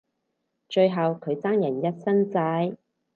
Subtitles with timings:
[0.67, 2.75] 最後佢爭人一身債